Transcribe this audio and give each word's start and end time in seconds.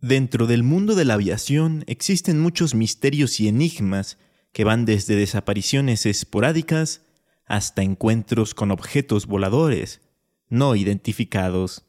Dentro 0.00 0.46
del 0.46 0.62
mundo 0.62 0.94
de 0.94 1.04
la 1.04 1.14
aviación 1.14 1.84
existen 1.86 2.40
muchos 2.40 2.74
misterios 2.74 3.38
y 3.38 3.48
enigmas 3.48 4.16
que 4.50 4.64
van 4.64 4.86
desde 4.86 5.14
desapariciones 5.14 6.06
esporádicas 6.06 7.02
hasta 7.44 7.82
encuentros 7.82 8.54
con 8.54 8.70
objetos 8.70 9.26
voladores 9.26 10.00
no 10.48 10.74
identificados. 10.74 11.84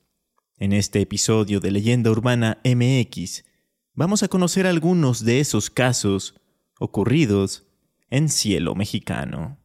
En 0.57 0.73
este 0.73 0.99
episodio 0.99 1.61
de 1.61 1.71
Leyenda 1.71 2.11
Urbana 2.11 2.59
MX 2.65 3.45
vamos 3.93 4.23
a 4.23 4.27
conocer 4.27 4.67
algunos 4.67 5.23
de 5.23 5.39
esos 5.39 5.69
casos 5.69 6.35
ocurridos 6.79 7.63
en 8.09 8.27
cielo 8.27 8.75
mexicano. 8.75 9.57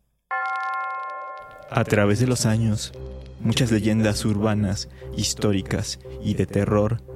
A 1.69 1.83
través 1.83 2.21
de 2.21 2.29
los 2.29 2.47
años, 2.47 2.93
muchas 3.41 3.73
leyendas 3.73 4.25
urbanas, 4.25 4.89
históricas 5.17 5.99
y 6.23 6.35
de 6.35 6.47
terror 6.47 7.16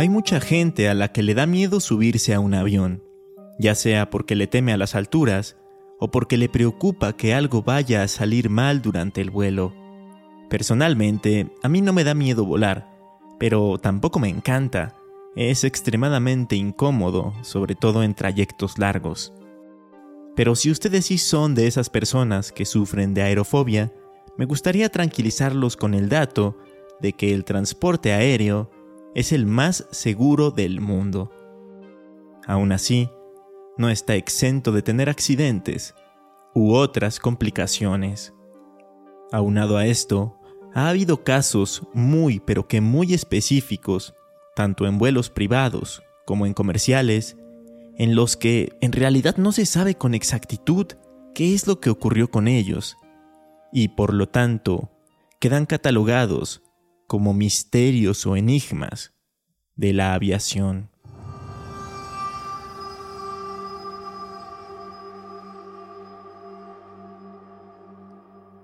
Hay 0.00 0.08
mucha 0.08 0.40
gente 0.40 0.88
a 0.88 0.94
la 0.94 1.12
que 1.12 1.22
le 1.22 1.34
da 1.34 1.44
miedo 1.44 1.78
subirse 1.78 2.32
a 2.32 2.40
un 2.40 2.54
avión, 2.54 3.04
ya 3.58 3.74
sea 3.74 4.08
porque 4.08 4.34
le 4.34 4.46
teme 4.46 4.72
a 4.72 4.78
las 4.78 4.94
alturas 4.94 5.58
o 5.98 6.10
porque 6.10 6.38
le 6.38 6.48
preocupa 6.48 7.14
que 7.18 7.34
algo 7.34 7.62
vaya 7.62 8.02
a 8.02 8.08
salir 8.08 8.48
mal 8.48 8.80
durante 8.80 9.20
el 9.20 9.28
vuelo. 9.28 9.74
Personalmente, 10.48 11.52
a 11.62 11.68
mí 11.68 11.82
no 11.82 11.92
me 11.92 12.04
da 12.04 12.14
miedo 12.14 12.46
volar, 12.46 12.90
pero 13.38 13.76
tampoco 13.76 14.20
me 14.20 14.30
encanta. 14.30 14.96
Es 15.36 15.64
extremadamente 15.64 16.56
incómodo, 16.56 17.34
sobre 17.42 17.74
todo 17.74 18.02
en 18.02 18.14
trayectos 18.14 18.78
largos. 18.78 19.34
Pero 20.34 20.56
si 20.56 20.70
ustedes 20.70 21.04
sí 21.04 21.18
son 21.18 21.54
de 21.54 21.66
esas 21.66 21.90
personas 21.90 22.52
que 22.52 22.64
sufren 22.64 23.12
de 23.12 23.20
aerofobia, 23.20 23.92
me 24.38 24.46
gustaría 24.46 24.88
tranquilizarlos 24.88 25.76
con 25.76 25.92
el 25.92 26.08
dato 26.08 26.56
de 27.02 27.12
que 27.12 27.34
el 27.34 27.44
transporte 27.44 28.14
aéreo 28.14 28.70
es 29.14 29.32
el 29.32 29.46
más 29.46 29.86
seguro 29.90 30.50
del 30.50 30.80
mundo. 30.80 31.30
Aún 32.46 32.72
así, 32.72 33.10
no 33.76 33.88
está 33.88 34.14
exento 34.14 34.72
de 34.72 34.82
tener 34.82 35.08
accidentes 35.08 35.94
u 36.54 36.74
otras 36.74 37.18
complicaciones. 37.18 38.34
Aunado 39.32 39.76
a 39.76 39.86
esto, 39.86 40.36
ha 40.74 40.88
habido 40.88 41.24
casos 41.24 41.82
muy 41.92 42.40
pero 42.40 42.68
que 42.68 42.80
muy 42.80 43.14
específicos, 43.14 44.14
tanto 44.54 44.86
en 44.86 44.98
vuelos 44.98 45.30
privados 45.30 46.02
como 46.26 46.46
en 46.46 46.54
comerciales, 46.54 47.36
en 47.96 48.14
los 48.14 48.36
que 48.36 48.76
en 48.80 48.92
realidad 48.92 49.36
no 49.36 49.52
se 49.52 49.66
sabe 49.66 49.94
con 49.94 50.14
exactitud 50.14 50.86
qué 51.34 51.54
es 51.54 51.66
lo 51.66 51.80
que 51.80 51.90
ocurrió 51.90 52.30
con 52.30 52.48
ellos, 52.48 52.96
y 53.72 53.88
por 53.88 54.14
lo 54.14 54.28
tanto 54.28 54.90
quedan 55.38 55.66
catalogados 55.66 56.62
como 57.10 57.34
misterios 57.34 58.24
o 58.24 58.36
enigmas 58.36 59.12
de 59.74 59.92
la 59.92 60.14
aviación. 60.14 60.90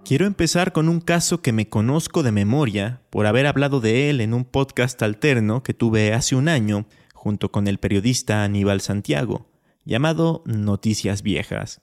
Quiero 0.04 0.26
empezar 0.26 0.72
con 0.72 0.88
un 0.88 1.00
caso 1.00 1.42
que 1.42 1.50
me 1.50 1.68
conozco 1.68 2.22
de 2.22 2.30
memoria 2.30 3.02
por 3.10 3.26
haber 3.26 3.46
hablado 3.46 3.80
de 3.80 4.10
él 4.10 4.20
en 4.20 4.32
un 4.32 4.44
podcast 4.44 5.02
alterno 5.02 5.64
que 5.64 5.74
tuve 5.74 6.12
hace 6.14 6.36
un 6.36 6.46
año 6.46 6.86
junto 7.14 7.50
con 7.50 7.66
el 7.66 7.78
periodista 7.78 8.44
Aníbal 8.44 8.80
Santiago, 8.80 9.50
llamado 9.84 10.44
Noticias 10.46 11.22
Viejas. 11.22 11.80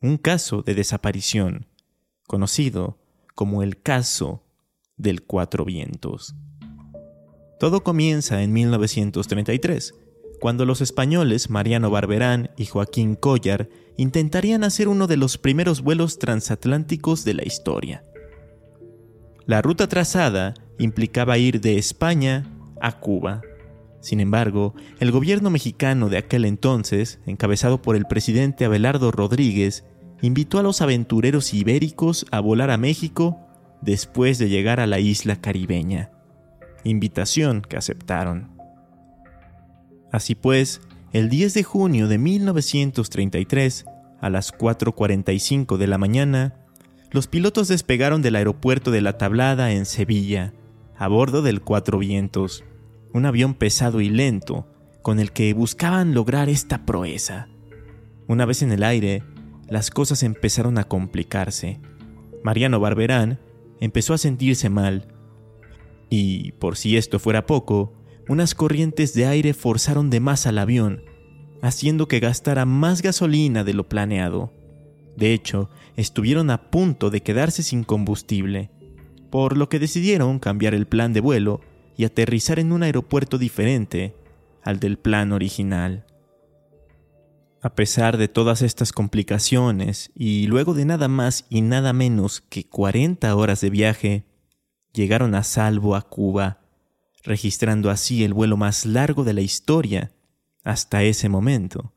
Un 0.00 0.18
caso 0.18 0.62
de 0.62 0.74
desaparición, 0.74 1.68
conocido 2.26 2.98
como 3.36 3.62
el 3.62 3.80
caso 3.80 4.45
del 4.96 5.22
Cuatro 5.22 5.64
Vientos. 5.64 6.34
Todo 7.58 7.82
comienza 7.82 8.42
en 8.42 8.52
1933, 8.52 9.94
cuando 10.40 10.66
los 10.66 10.80
españoles 10.80 11.48
Mariano 11.48 11.90
Barberán 11.90 12.50
y 12.56 12.66
Joaquín 12.66 13.14
Collar 13.14 13.68
intentarían 13.96 14.64
hacer 14.64 14.88
uno 14.88 15.06
de 15.06 15.16
los 15.16 15.38
primeros 15.38 15.80
vuelos 15.80 16.18
transatlánticos 16.18 17.24
de 17.24 17.34
la 17.34 17.44
historia. 17.46 18.02
La 19.46 19.62
ruta 19.62 19.88
trazada 19.88 20.54
implicaba 20.78 21.38
ir 21.38 21.60
de 21.60 21.78
España 21.78 22.52
a 22.80 23.00
Cuba. 23.00 23.40
Sin 24.00 24.20
embargo, 24.20 24.74
el 25.00 25.10
gobierno 25.10 25.50
mexicano 25.50 26.08
de 26.08 26.18
aquel 26.18 26.44
entonces, 26.44 27.20
encabezado 27.26 27.80
por 27.80 27.96
el 27.96 28.04
presidente 28.04 28.64
Abelardo 28.64 29.10
Rodríguez, 29.10 29.84
invitó 30.20 30.58
a 30.58 30.62
los 30.62 30.82
aventureros 30.82 31.54
ibéricos 31.54 32.26
a 32.30 32.40
volar 32.40 32.70
a 32.70 32.76
México 32.76 33.45
después 33.80 34.38
de 34.38 34.48
llegar 34.48 34.80
a 34.80 34.86
la 34.86 34.98
isla 34.98 35.40
caribeña, 35.40 36.10
invitación 36.84 37.62
que 37.62 37.76
aceptaron. 37.76 38.50
Así 40.12 40.34
pues, 40.34 40.80
el 41.12 41.28
10 41.28 41.54
de 41.54 41.62
junio 41.62 42.08
de 42.08 42.18
1933, 42.18 43.84
a 44.20 44.30
las 44.30 44.52
4.45 44.52 45.76
de 45.76 45.86
la 45.86 45.98
mañana, 45.98 46.54
los 47.10 47.26
pilotos 47.26 47.68
despegaron 47.68 48.22
del 48.22 48.36
aeropuerto 48.36 48.90
de 48.90 49.00
La 49.00 49.18
Tablada 49.18 49.72
en 49.72 49.86
Sevilla, 49.86 50.52
a 50.96 51.08
bordo 51.08 51.42
del 51.42 51.60
Cuatro 51.60 51.98
Vientos, 51.98 52.64
un 53.12 53.26
avión 53.26 53.54
pesado 53.54 54.00
y 54.00 54.08
lento 54.08 54.66
con 55.02 55.20
el 55.20 55.32
que 55.32 55.54
buscaban 55.54 56.14
lograr 56.14 56.48
esta 56.48 56.84
proeza. 56.84 57.48
Una 58.26 58.44
vez 58.44 58.62
en 58.62 58.72
el 58.72 58.82
aire, 58.82 59.22
las 59.68 59.90
cosas 59.90 60.22
empezaron 60.22 60.78
a 60.78 60.84
complicarse. 60.84 61.80
Mariano 62.42 62.80
Barberán 62.80 63.38
empezó 63.80 64.14
a 64.14 64.18
sentirse 64.18 64.68
mal. 64.68 65.08
Y, 66.08 66.52
por 66.52 66.76
si 66.76 66.96
esto 66.96 67.18
fuera 67.18 67.46
poco, 67.46 67.92
unas 68.28 68.54
corrientes 68.54 69.14
de 69.14 69.26
aire 69.26 69.54
forzaron 69.54 70.10
de 70.10 70.20
más 70.20 70.46
al 70.46 70.58
avión, 70.58 71.02
haciendo 71.62 72.08
que 72.08 72.20
gastara 72.20 72.64
más 72.64 73.02
gasolina 73.02 73.64
de 73.64 73.74
lo 73.74 73.88
planeado. 73.88 74.52
De 75.16 75.32
hecho, 75.32 75.70
estuvieron 75.96 76.50
a 76.50 76.70
punto 76.70 77.10
de 77.10 77.22
quedarse 77.22 77.62
sin 77.62 77.84
combustible, 77.84 78.70
por 79.30 79.56
lo 79.56 79.68
que 79.68 79.78
decidieron 79.78 80.38
cambiar 80.38 80.74
el 80.74 80.86
plan 80.86 81.12
de 81.12 81.20
vuelo 81.20 81.60
y 81.96 82.04
aterrizar 82.04 82.58
en 82.58 82.72
un 82.72 82.82
aeropuerto 82.82 83.38
diferente 83.38 84.14
al 84.62 84.80
del 84.80 84.98
plan 84.98 85.32
original. 85.32 86.05
A 87.66 87.74
pesar 87.74 88.16
de 88.16 88.28
todas 88.28 88.62
estas 88.62 88.92
complicaciones 88.92 90.12
y 90.14 90.46
luego 90.46 90.72
de 90.72 90.84
nada 90.84 91.08
más 91.08 91.46
y 91.50 91.62
nada 91.62 91.92
menos 91.92 92.40
que 92.40 92.68
40 92.68 93.34
horas 93.34 93.60
de 93.60 93.70
viaje, 93.70 94.24
llegaron 94.92 95.34
a 95.34 95.42
salvo 95.42 95.96
a 95.96 96.02
Cuba, 96.02 96.60
registrando 97.24 97.90
así 97.90 98.22
el 98.22 98.34
vuelo 98.34 98.56
más 98.56 98.86
largo 98.86 99.24
de 99.24 99.32
la 99.32 99.40
historia 99.40 100.12
hasta 100.62 101.02
ese 101.02 101.28
momento, 101.28 101.92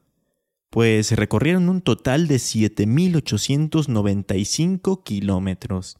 pues 0.71 1.11
recorrieron 1.11 1.69
un 1.69 1.81
total 1.81 2.27
de 2.27 2.37
7.895 2.37 5.03
kilómetros. 5.03 5.99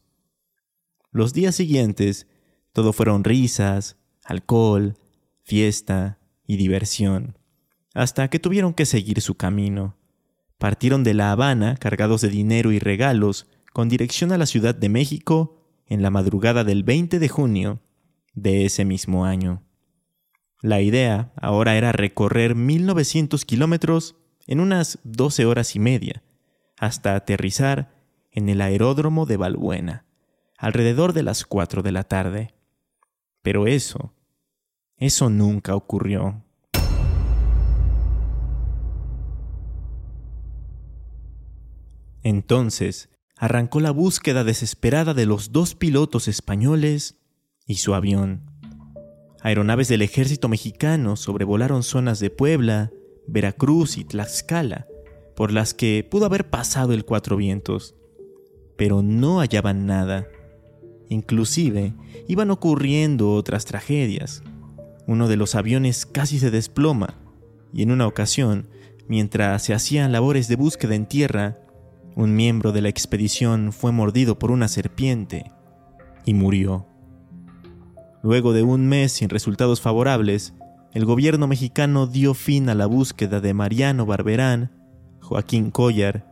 Los 1.12 1.32
días 1.32 1.54
siguientes, 1.54 2.26
todo 2.72 2.92
fueron 2.92 3.22
risas, 3.22 3.98
alcohol, 4.24 4.96
fiesta 5.44 6.18
y 6.44 6.56
diversión 6.56 7.38
hasta 7.94 8.28
que 8.28 8.38
tuvieron 8.38 8.74
que 8.74 8.86
seguir 8.86 9.20
su 9.20 9.36
camino. 9.36 9.96
Partieron 10.58 11.04
de 11.04 11.14
La 11.14 11.32
Habana 11.32 11.76
cargados 11.76 12.20
de 12.20 12.28
dinero 12.28 12.72
y 12.72 12.78
regalos 12.78 13.46
con 13.72 13.88
dirección 13.88 14.32
a 14.32 14.38
la 14.38 14.46
Ciudad 14.46 14.74
de 14.74 14.88
México 14.88 15.56
en 15.86 16.02
la 16.02 16.10
madrugada 16.10 16.64
del 16.64 16.84
20 16.84 17.18
de 17.18 17.28
junio 17.28 17.80
de 18.34 18.64
ese 18.64 18.84
mismo 18.84 19.24
año. 19.24 19.62
La 20.62 20.80
idea 20.80 21.32
ahora 21.40 21.76
era 21.76 21.92
recorrer 21.92 22.54
1900 22.54 23.44
kilómetros 23.44 24.16
en 24.46 24.60
unas 24.60 24.98
12 25.04 25.46
horas 25.46 25.74
y 25.74 25.78
media, 25.78 26.22
hasta 26.78 27.14
aterrizar 27.14 27.94
en 28.30 28.48
el 28.48 28.60
aeródromo 28.60 29.26
de 29.26 29.36
Balbuena, 29.36 30.04
alrededor 30.58 31.12
de 31.12 31.22
las 31.22 31.44
4 31.44 31.82
de 31.82 31.92
la 31.92 32.04
tarde. 32.04 32.54
Pero 33.42 33.66
eso, 33.66 34.12
eso 34.96 35.30
nunca 35.30 35.74
ocurrió. 35.74 36.44
Entonces 42.22 43.08
arrancó 43.36 43.80
la 43.80 43.90
búsqueda 43.90 44.44
desesperada 44.44 45.14
de 45.14 45.26
los 45.26 45.52
dos 45.52 45.74
pilotos 45.74 46.28
españoles 46.28 47.16
y 47.66 47.76
su 47.76 47.94
avión. 47.94 48.50
Aeronaves 49.42 49.88
del 49.88 50.02
ejército 50.02 50.48
mexicano 50.48 51.16
sobrevolaron 51.16 51.82
zonas 51.82 52.20
de 52.20 52.28
Puebla, 52.28 52.90
Veracruz 53.26 53.96
y 53.96 54.04
Tlaxcala, 54.04 54.86
por 55.34 55.52
las 55.52 55.72
que 55.72 56.06
pudo 56.08 56.26
haber 56.26 56.50
pasado 56.50 56.92
el 56.92 57.06
Cuatro 57.06 57.36
Vientos, 57.38 57.94
pero 58.76 59.02
no 59.02 59.38
hallaban 59.38 59.86
nada. 59.86 60.26
Inclusive 61.08 61.94
iban 62.28 62.50
ocurriendo 62.50 63.32
otras 63.32 63.64
tragedias. 63.64 64.42
Uno 65.06 65.28
de 65.28 65.36
los 65.36 65.54
aviones 65.54 66.04
casi 66.04 66.38
se 66.38 66.50
desploma 66.50 67.18
y 67.72 67.82
en 67.82 67.90
una 67.92 68.06
ocasión, 68.06 68.68
mientras 69.08 69.62
se 69.62 69.72
hacían 69.72 70.12
labores 70.12 70.48
de 70.48 70.56
búsqueda 70.56 70.94
en 70.94 71.06
tierra, 71.06 71.58
un 72.16 72.34
miembro 72.34 72.72
de 72.72 72.82
la 72.82 72.88
expedición 72.88 73.72
fue 73.72 73.92
mordido 73.92 74.38
por 74.38 74.50
una 74.50 74.68
serpiente 74.68 75.52
y 76.24 76.34
murió. 76.34 76.86
Luego 78.22 78.52
de 78.52 78.62
un 78.62 78.88
mes 78.88 79.12
sin 79.12 79.30
resultados 79.30 79.80
favorables, 79.80 80.54
el 80.92 81.04
gobierno 81.04 81.46
mexicano 81.46 82.06
dio 82.06 82.34
fin 82.34 82.68
a 82.68 82.74
la 82.74 82.86
búsqueda 82.86 83.40
de 83.40 83.54
Mariano 83.54 84.06
Barberán, 84.06 84.72
Joaquín 85.20 85.70
Collar 85.70 86.26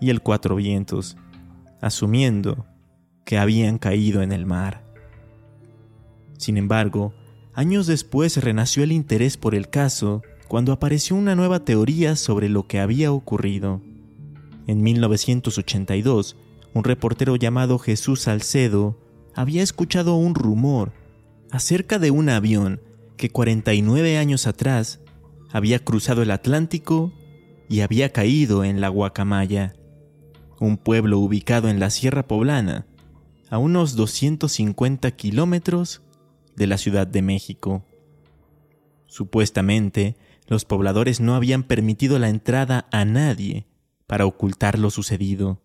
y 0.00 0.10
el 0.10 0.20
Cuatro 0.20 0.56
Vientos, 0.56 1.16
asumiendo 1.80 2.66
que 3.24 3.38
habían 3.38 3.78
caído 3.78 4.22
en 4.22 4.32
el 4.32 4.46
mar. 4.46 4.84
Sin 6.36 6.58
embargo, 6.58 7.14
años 7.54 7.86
después 7.86 8.36
renació 8.36 8.84
el 8.84 8.92
interés 8.92 9.36
por 9.36 9.54
el 9.54 9.70
caso 9.70 10.22
cuando 10.48 10.72
apareció 10.72 11.16
una 11.16 11.34
nueva 11.34 11.64
teoría 11.64 12.16
sobre 12.16 12.48
lo 12.48 12.66
que 12.66 12.80
había 12.80 13.10
ocurrido. 13.10 13.80
En 14.66 14.82
1982, 14.82 16.36
un 16.72 16.84
reportero 16.84 17.36
llamado 17.36 17.78
Jesús 17.78 18.22
Salcedo 18.22 18.98
había 19.34 19.62
escuchado 19.62 20.16
un 20.16 20.34
rumor 20.34 20.92
acerca 21.50 21.98
de 21.98 22.10
un 22.10 22.28
avión 22.28 22.80
que 23.16 23.30
49 23.30 24.16
años 24.16 24.46
atrás 24.46 25.00
había 25.52 25.78
cruzado 25.78 26.22
el 26.22 26.30
Atlántico 26.30 27.12
y 27.68 27.80
había 27.80 28.10
caído 28.12 28.64
en 28.64 28.80
la 28.80 28.88
Guacamaya, 28.88 29.74
un 30.58 30.78
pueblo 30.78 31.18
ubicado 31.18 31.68
en 31.68 31.78
la 31.78 31.90
Sierra 31.90 32.26
Poblana, 32.26 32.86
a 33.50 33.58
unos 33.58 33.96
250 33.96 35.10
kilómetros 35.12 36.02
de 36.56 36.66
la 36.66 36.78
Ciudad 36.78 37.06
de 37.06 37.22
México. 37.22 37.84
Supuestamente, 39.06 40.16
los 40.48 40.64
pobladores 40.64 41.20
no 41.20 41.34
habían 41.34 41.62
permitido 41.62 42.18
la 42.18 42.30
entrada 42.30 42.88
a 42.90 43.04
nadie 43.04 43.66
para 44.06 44.26
ocultar 44.26 44.78
lo 44.78 44.90
sucedido. 44.90 45.62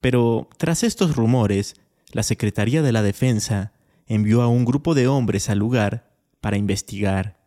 Pero 0.00 0.48
tras 0.58 0.82
estos 0.82 1.16
rumores, 1.16 1.76
la 2.12 2.22
Secretaría 2.22 2.82
de 2.82 2.92
la 2.92 3.02
Defensa 3.02 3.72
envió 4.06 4.42
a 4.42 4.48
un 4.48 4.64
grupo 4.64 4.94
de 4.94 5.08
hombres 5.08 5.50
al 5.50 5.58
lugar 5.58 6.10
para 6.40 6.56
investigar. 6.56 7.38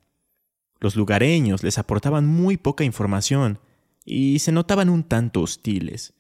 Los 0.79 0.95
lugareños 0.95 1.63
les 1.63 1.77
aportaban 1.77 2.27
muy 2.27 2.57
poca 2.57 2.83
información 2.83 3.59
y 4.06 4.39
se 4.39 4.51
notaban 4.51 4.89
un 4.89 5.03
tanto 5.03 5.41
hostiles, 5.41 6.13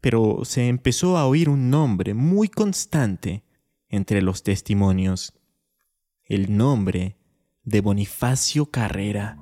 pero 0.00 0.40
se 0.44 0.68
empezó 0.68 1.18
a 1.18 1.26
oír 1.26 1.48
un 1.48 1.70
nombre 1.70 2.14
muy 2.14 2.48
constante 2.48 3.44
entre 3.88 4.22
los 4.22 4.42
testimonios, 4.42 5.34
el 6.24 6.56
nombre 6.56 7.16
de 7.64 7.80
Bonifacio 7.80 8.66
Carrera. 8.66 9.38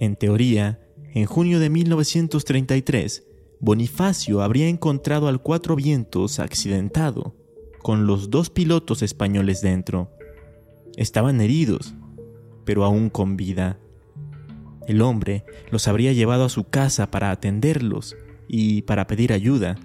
En 0.00 0.16
teoría, 0.16 0.80
en 1.16 1.24
junio 1.24 1.60
de 1.60 1.70
1933, 1.70 3.24
Bonifacio 3.58 4.42
habría 4.42 4.68
encontrado 4.68 5.28
al 5.28 5.40
Cuatro 5.40 5.74
Vientos 5.74 6.40
accidentado, 6.40 7.34
con 7.80 8.06
los 8.06 8.28
dos 8.28 8.50
pilotos 8.50 9.00
españoles 9.00 9.62
dentro. 9.62 10.10
Estaban 10.94 11.40
heridos, 11.40 11.94
pero 12.66 12.84
aún 12.84 13.08
con 13.08 13.38
vida. 13.38 13.78
El 14.86 15.00
hombre 15.00 15.46
los 15.70 15.88
habría 15.88 16.12
llevado 16.12 16.44
a 16.44 16.50
su 16.50 16.64
casa 16.64 17.10
para 17.10 17.30
atenderlos 17.30 18.14
y 18.46 18.82
para 18.82 19.06
pedir 19.06 19.32
ayuda. 19.32 19.76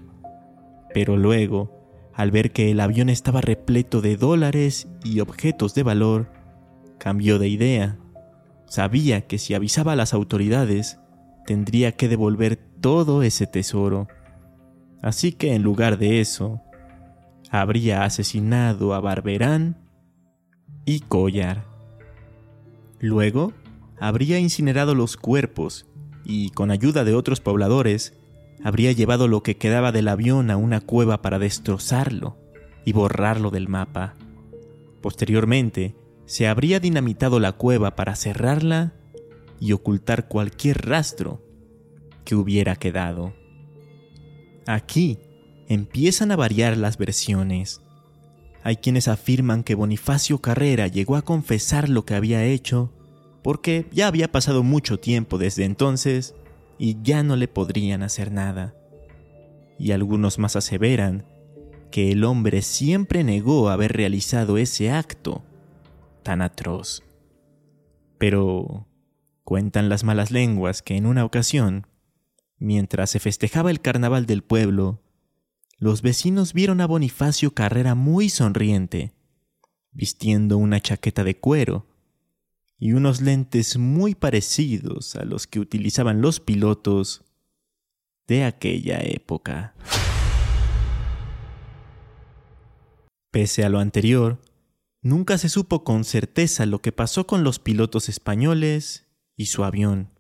Pero 0.94 1.16
luego, 1.16 1.72
al 2.14 2.32
ver 2.32 2.52
que 2.52 2.72
el 2.72 2.82
avión 2.82 3.08
estaba 3.08 3.40
repleto 3.40 4.02
de 4.02 4.18
dólares 4.18 4.90
y 5.06 5.22
objetos 5.22 5.76
de 5.76 5.84
valor, 5.84 6.30
cambió 7.00 7.40
de 7.40 7.48
idea. 7.48 8.00
Sabía 8.68 9.28
que 9.28 9.38
si 9.38 9.54
avisaba 9.54 9.94
a 9.94 9.96
las 9.96 10.14
autoridades, 10.14 10.98
tendría 11.46 11.94
que 11.94 12.08
devolver 12.08 12.56
todo 12.56 13.24
ese 13.24 13.48
tesoro. 13.48 14.08
Así 15.02 15.32
que 15.32 15.54
en 15.56 15.64
lugar 15.64 15.98
de 15.98 16.22
eso, 16.22 16.62
habría 17.50 18.04
asesinado 18.04 18.94
a 18.94 19.00
Barberán 19.00 19.78
y 20.86 21.02
Collar. 21.02 21.66
Luego, 23.00 23.54
habría 24.00 24.40
incinerado 24.40 24.96
los 24.96 25.18
cuerpos 25.18 25.86
y, 26.24 26.52
con 26.52 26.72
ayuda 26.72 27.04
de 27.04 27.14
otros 27.14 27.42
pobladores, 27.42 28.18
habría 28.64 28.92
llevado 28.92 29.28
lo 29.28 29.44
que 29.44 29.58
quedaba 29.58 29.92
del 29.92 30.08
avión 30.08 30.52
a 30.52 30.58
una 30.58 30.82
cueva 30.82 31.22
para 31.22 31.40
destrozarlo 31.40 32.38
y 32.86 32.94
borrarlo 32.94 33.50
del 33.50 33.68
mapa. 33.68 34.16
Posteriormente, 35.02 35.96
se 36.26 36.48
habría 36.48 36.80
dinamitado 36.80 37.40
la 37.40 37.54
cueva 37.54 37.96
para 37.96 38.16
cerrarla 38.16 38.94
y 39.62 39.74
ocultar 39.74 40.28
cualquier 40.28 40.86
rastro 40.88 41.40
que 42.26 42.36
hubiera 42.36 42.76
quedado. 42.76 43.34
Aquí 44.66 45.20
empiezan 45.68 46.32
a 46.32 46.36
variar 46.36 46.76
las 46.76 46.98
versiones. 46.98 47.82
Hay 48.64 48.78
quienes 48.78 49.08
afirman 49.08 49.64
que 49.64 49.76
Bonifacio 49.76 50.40
Carrera 50.40 50.88
llegó 50.88 51.16
a 51.16 51.22
confesar 51.22 51.90
lo 51.90 52.06
que 52.06 52.16
había 52.16 52.44
hecho 52.44 52.92
porque 53.44 53.88
ya 53.92 54.08
había 54.08 54.32
pasado 54.32 54.64
mucho 54.64 55.00
tiempo 55.00 55.38
desde 55.38 55.64
entonces 55.64 56.36
y 56.80 56.98
ya 57.04 57.22
no 57.22 57.36
le 57.36 57.48
podrían 57.48 58.02
hacer 58.02 58.32
nada. 58.32 58.76
Y 59.78 59.92
algunos 59.92 60.40
más 60.40 60.56
aseveran 60.56 61.26
que 61.92 62.12
el 62.12 62.24
hombre 62.24 62.64
siempre 62.64 63.24
negó 63.24 63.70
haber 63.70 63.94
realizado 63.94 64.58
ese 64.58 64.90
acto 64.90 65.44
tan 66.24 66.42
atroz. 66.42 67.04
Pero 68.18 68.88
cuentan 69.44 69.90
las 69.90 70.04
malas 70.04 70.32
lenguas 70.32 70.82
que 70.82 70.96
en 70.96 71.06
una 71.06 71.26
ocasión, 71.26 71.88
mientras 72.58 73.10
se 73.10 73.20
festejaba 73.20 73.72
el 73.72 73.82
carnaval 73.82 74.26
del 74.26 74.44
pueblo, 74.44 75.02
los 75.78 76.02
vecinos 76.02 76.54
vieron 76.54 76.80
a 76.80 76.88
Bonifacio 76.88 77.54
Carrera 77.54 77.96
muy 77.96 78.30
sonriente, 78.30 79.14
vistiendo 79.92 80.58
una 80.58 80.80
chaqueta 80.80 81.24
de 81.24 81.38
cuero 81.38 81.88
y 82.78 82.94
unos 82.94 83.22
lentes 83.22 83.78
muy 83.78 84.16
parecidos 84.16 85.16
a 85.16 85.26
los 85.26 85.48
que 85.48 85.60
utilizaban 85.60 86.22
los 86.22 86.40
pilotos 86.40 87.24
de 88.28 88.44
aquella 88.44 89.00
época. 89.02 89.76
Pese 93.32 93.64
a 93.64 93.70
lo 93.70 93.80
anterior, 93.80 94.40
nunca 95.02 95.38
se 95.38 95.50
supo 95.50 95.84
con 95.84 96.04
certeza 96.04 96.66
lo 96.66 96.82
que 96.82 96.92
pasó 96.92 97.26
con 97.28 97.44
los 97.44 97.60
pilotos 97.60 98.10
españoles 98.10 99.08
y 99.42 99.48
su 99.48 99.64
avión. 99.64 100.12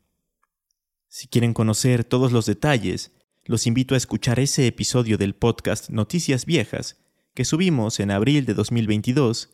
Si 1.08 1.28
quieren 1.28 1.54
conocer 1.54 2.04
todos 2.04 2.32
los 2.32 2.48
detalles, 2.48 3.12
los 3.46 3.68
invito 3.68 3.94
a 3.94 3.98
escuchar 3.98 4.40
ese 4.40 4.66
episodio 4.66 5.18
del 5.18 5.36
podcast 5.36 5.90
Noticias 5.90 6.46
Viejas 6.46 6.98
que 7.36 7.46
subimos 7.46 8.00
en 8.00 8.10
abril 8.10 8.46
de 8.46 8.56
2022 8.56 9.54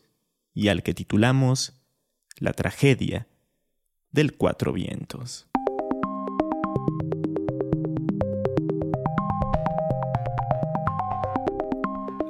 y 0.54 0.68
al 0.68 0.82
que 0.82 0.94
titulamos 0.94 1.74
la 2.38 2.54
tragedia 2.54 3.28
del 4.10 4.36
Cuatro 4.36 4.72
Vientos. 4.72 5.46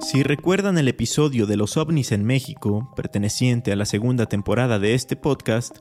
Si 0.01 0.23
recuerdan 0.25 0.79
el 0.79 0.89
episodio 0.89 1.47
de 1.47 1.57
los 1.57 1.77
ovnis 1.77 2.11
en 2.11 2.25
México, 2.25 2.93
perteneciente 2.97 3.71
a 3.71 3.77
la 3.77 3.85
segunda 3.85 4.27
temporada 4.27 4.79
de 4.79 4.95
este 4.95 5.15
podcast, 5.17 5.79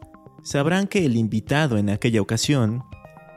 sabrán 0.47 0.87
que 0.87 1.05
el 1.05 1.17
invitado 1.17 1.77
en 1.77 1.89
aquella 1.89 2.21
ocasión, 2.21 2.85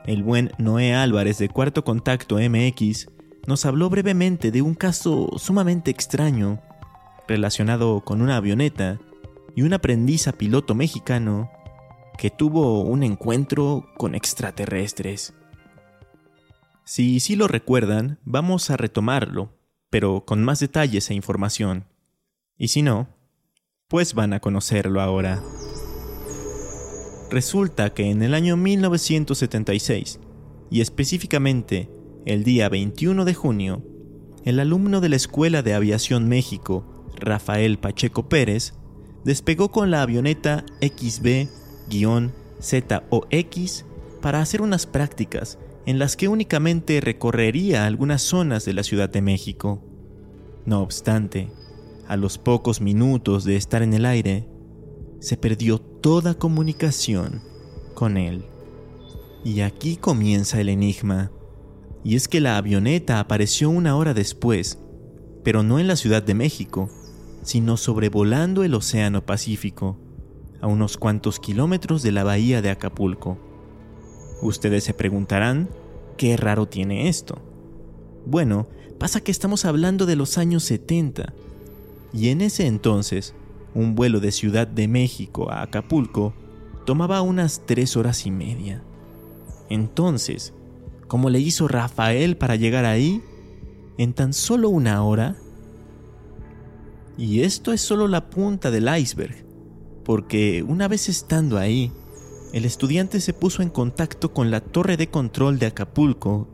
el 0.05 0.23
buen 0.23 0.53
Noé 0.57 0.93
Álvarez 0.93 1.39
de 1.39 1.49
Cuarto 1.49 1.83
Contacto 1.83 2.37
MX, 2.37 3.09
nos 3.45 3.65
habló 3.65 3.89
brevemente 3.89 4.49
de 4.49 4.61
un 4.61 4.75
caso 4.75 5.29
sumamente 5.37 5.91
extraño 5.91 6.61
relacionado 7.27 7.99
con 7.99 8.21
una 8.21 8.37
avioneta 8.37 8.97
y 9.57 9.63
un 9.63 9.73
aprendiz 9.73 10.29
a 10.29 10.31
piloto 10.31 10.73
mexicano 10.73 11.51
que 12.17 12.29
tuvo 12.29 12.79
un 12.79 13.03
encuentro 13.03 13.87
con 13.97 14.15
extraterrestres. 14.15 15.33
Si 16.85 17.19
sí 17.19 17.35
lo 17.35 17.49
recuerdan, 17.49 18.19
vamos 18.23 18.69
a 18.69 18.77
retomarlo, 18.77 19.51
pero 19.89 20.23
con 20.25 20.45
más 20.45 20.61
detalles 20.61 21.09
e 21.09 21.13
información. 21.13 21.87
Y 22.57 22.69
si 22.69 22.83
no, 22.83 23.09
pues 23.89 24.13
van 24.13 24.31
a 24.31 24.39
conocerlo 24.39 25.01
ahora. 25.01 25.41
Resulta 27.31 27.93
que 27.93 28.11
en 28.11 28.21
el 28.23 28.33
año 28.33 28.57
1976, 28.57 30.19
y 30.69 30.81
específicamente 30.81 31.89
el 32.25 32.43
día 32.43 32.67
21 32.67 33.23
de 33.23 33.33
junio, 33.33 33.81
el 34.43 34.59
alumno 34.59 34.99
de 34.99 35.07
la 35.07 35.15
Escuela 35.15 35.63
de 35.63 35.73
Aviación 35.73 36.27
México, 36.27 37.05
Rafael 37.15 37.79
Pacheco 37.79 38.27
Pérez, 38.27 38.73
despegó 39.23 39.71
con 39.71 39.91
la 39.91 40.01
avioneta 40.01 40.65
XB-ZOX 40.81 41.45
para 44.21 44.41
hacer 44.41 44.61
unas 44.61 44.85
prácticas 44.85 45.57
en 45.85 45.99
las 45.99 46.17
que 46.17 46.27
únicamente 46.27 46.99
recorrería 46.99 47.85
algunas 47.85 48.21
zonas 48.21 48.65
de 48.65 48.73
la 48.73 48.83
Ciudad 48.83 49.09
de 49.09 49.21
México. 49.21 49.81
No 50.65 50.81
obstante, 50.81 51.49
a 52.09 52.17
los 52.17 52.37
pocos 52.37 52.81
minutos 52.81 53.45
de 53.45 53.55
estar 53.55 53.83
en 53.83 53.93
el 53.93 54.05
aire, 54.05 54.49
se 55.21 55.37
perdió 55.37 55.90
toda 56.01 56.33
comunicación 56.33 57.41
con 57.93 58.17
él. 58.17 58.43
Y 59.43 59.61
aquí 59.61 59.97
comienza 59.97 60.59
el 60.59 60.69
enigma. 60.69 61.31
Y 62.03 62.15
es 62.15 62.27
que 62.27 62.41
la 62.41 62.57
avioneta 62.57 63.19
apareció 63.19 63.69
una 63.69 63.95
hora 63.95 64.15
después, 64.15 64.79
pero 65.43 65.61
no 65.61 65.79
en 65.79 65.87
la 65.87 65.95
Ciudad 65.95 66.23
de 66.23 66.33
México, 66.33 66.89
sino 67.43 67.77
sobrevolando 67.77 68.63
el 68.63 68.73
Océano 68.73 69.25
Pacífico, 69.25 69.97
a 70.59 70.67
unos 70.67 70.97
cuantos 70.97 71.39
kilómetros 71.39 72.01
de 72.01 72.11
la 72.11 72.23
bahía 72.23 72.61
de 72.61 72.71
Acapulco. 72.71 73.37
Ustedes 74.41 74.83
se 74.83 74.95
preguntarán, 74.95 75.69
¿qué 76.17 76.37
raro 76.37 76.67
tiene 76.67 77.09
esto? 77.09 77.39
Bueno, 78.25 78.67
pasa 78.99 79.21
que 79.21 79.31
estamos 79.31 79.65
hablando 79.65 80.07
de 80.07 80.15
los 80.15 80.39
años 80.39 80.63
70, 80.63 81.33
y 82.13 82.29
en 82.29 82.41
ese 82.41 82.65
entonces, 82.65 83.35
un 83.73 83.95
vuelo 83.95 84.19
de 84.19 84.31
Ciudad 84.31 84.67
de 84.67 84.87
México 84.87 85.51
a 85.51 85.61
Acapulco 85.61 86.33
tomaba 86.85 87.21
unas 87.21 87.63
tres 87.65 87.95
horas 87.95 88.25
y 88.25 88.31
media. 88.31 88.83
Entonces, 89.69 90.53
¿cómo 91.07 91.29
le 91.29 91.39
hizo 91.39 91.67
Rafael 91.67 92.37
para 92.37 92.55
llegar 92.55 92.85
ahí? 92.85 93.21
En 93.97 94.13
tan 94.13 94.33
solo 94.33 94.69
una 94.69 95.03
hora. 95.03 95.35
Y 97.17 97.41
esto 97.41 97.71
es 97.71 97.81
solo 97.81 98.07
la 98.07 98.29
punta 98.29 98.71
del 98.71 98.89
iceberg, 98.97 99.45
porque 100.03 100.63
una 100.63 100.87
vez 100.87 101.07
estando 101.07 101.57
ahí, 101.57 101.91
el 102.53 102.65
estudiante 102.65 103.21
se 103.21 103.33
puso 103.33 103.61
en 103.61 103.69
contacto 103.69 104.33
con 104.33 104.51
la 104.51 104.59
torre 104.59 104.97
de 104.97 105.09
control 105.09 105.59
de 105.59 105.67
Acapulco 105.67 106.47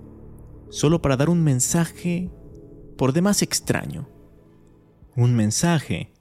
solo 0.70 1.02
para 1.02 1.18
dar 1.18 1.30
un 1.30 1.44
mensaje 1.44 2.30
por 2.98 3.14
demás 3.14 3.42
extraño. 3.42 4.08
Un 5.16 5.36
mensaje 5.36 6.12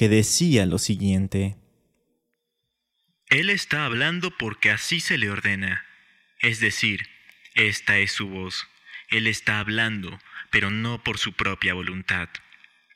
que 0.00 0.08
decía 0.08 0.64
lo 0.64 0.78
siguiente. 0.78 1.58
Él 3.28 3.50
está 3.50 3.84
hablando 3.84 4.30
porque 4.30 4.70
así 4.70 4.98
se 4.98 5.18
le 5.18 5.30
ordena. 5.30 5.84
Es 6.38 6.58
decir, 6.58 7.06
esta 7.52 7.98
es 7.98 8.10
su 8.10 8.26
voz. 8.26 8.66
Él 9.10 9.26
está 9.26 9.58
hablando, 9.58 10.18
pero 10.48 10.70
no 10.70 11.04
por 11.04 11.18
su 11.18 11.34
propia 11.34 11.74
voluntad. 11.74 12.30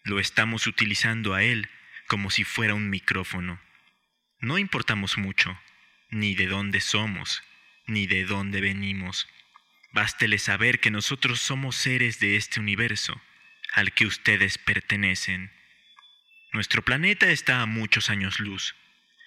Lo 0.03 0.19
estamos 0.19 0.67
utilizando 0.67 1.35
a 1.35 1.43
él 1.43 1.69
como 2.07 2.31
si 2.31 2.43
fuera 2.43 2.73
un 2.73 2.89
micrófono. 2.89 3.61
No 4.41 4.57
importamos 4.57 5.19
mucho, 5.19 5.61
ni 6.09 6.35
de 6.35 6.47
dónde 6.47 6.81
somos, 6.81 7.43
ni 7.87 8.07
de 8.07 8.25
dónde 8.25 8.63
venimos. 8.63 9.29
Bástele 9.93 10.39
saber 10.39 10.81
que 10.81 10.91
nosotros 10.91 11.39
somos 11.39 11.77
seres 11.77 12.19
de 12.19 12.37
este 12.37 12.61
universo, 12.61 13.21
al 13.75 13.93
que 13.93 14.07
ustedes 14.07 14.57
pertenecen. 14.57 15.51
Nuestro 16.55 16.83
planeta 16.83 17.31
está 17.31 17.63
a 17.63 17.67
muchos 17.67 18.11
años 18.11 18.39
luz, 18.39 18.77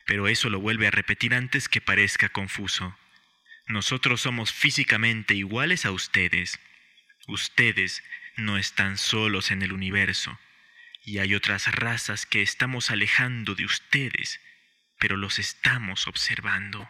pero 0.05 0.29
eso 0.29 0.49
lo 0.49 0.61
vuelve 0.61 0.87
a 0.87 0.91
repetir 0.91 1.35
antes 1.35 1.67
que 1.67 1.81
parezca 1.81 2.29
confuso. 2.29 2.97
Nosotros 3.67 4.21
somos 4.21 4.53
físicamente 4.53 5.33
iguales 5.33 5.85
a 5.85 5.91
ustedes. 5.91 6.57
Ustedes 7.27 8.01
no 8.37 8.57
están 8.57 8.97
solos 8.97 9.51
en 9.51 9.61
el 9.61 9.73
universo, 9.73 10.39
y 11.03 11.17
hay 11.17 11.35
otras 11.35 11.69
razas 11.75 12.25
que 12.25 12.41
estamos 12.41 12.91
alejando 12.91 13.55
de 13.55 13.65
ustedes, 13.65 14.39
pero 14.97 15.17
los 15.17 15.37
estamos 15.37 16.07
observando. 16.07 16.89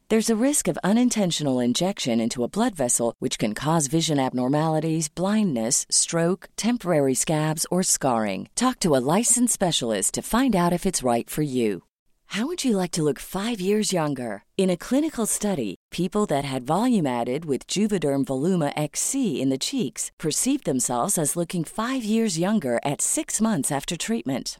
There's 0.11 0.29
a 0.29 0.45
risk 0.47 0.67
of 0.67 0.77
unintentional 0.83 1.61
injection 1.61 2.19
into 2.19 2.43
a 2.43 2.49
blood 2.49 2.75
vessel, 2.75 3.15
which 3.19 3.39
can 3.39 3.53
cause 3.53 3.87
vision 3.87 4.19
abnormalities, 4.19 5.07
blindness, 5.07 5.85
stroke, 5.89 6.49
temporary 6.57 7.13
scabs, 7.13 7.65
or 7.71 7.81
scarring. 7.81 8.49
Talk 8.53 8.81
to 8.81 8.93
a 8.93 9.05
licensed 9.17 9.53
specialist 9.53 10.13
to 10.15 10.21
find 10.21 10.53
out 10.53 10.73
if 10.73 10.85
it's 10.85 11.01
right 11.01 11.29
for 11.29 11.43
you. 11.43 11.83
How 12.25 12.45
would 12.45 12.65
you 12.65 12.75
like 12.75 12.91
to 12.91 13.03
look 13.03 13.19
five 13.19 13.61
years 13.61 13.93
younger? 13.93 14.43
In 14.57 14.69
a 14.69 14.75
clinical 14.75 15.25
study, 15.25 15.75
people 15.91 16.25
that 16.25 16.43
had 16.43 16.67
volume 16.67 17.07
added 17.07 17.45
with 17.45 17.65
Juvederm 17.65 18.25
Voluma 18.25 18.73
XC 18.75 19.41
in 19.41 19.47
the 19.47 19.57
cheeks 19.57 20.11
perceived 20.19 20.65
themselves 20.65 21.17
as 21.17 21.37
looking 21.37 21.63
five 21.63 22.03
years 22.03 22.37
younger 22.37 22.81
at 22.83 23.01
six 23.01 23.39
months 23.39 23.71
after 23.71 23.95
treatment. 23.95 24.59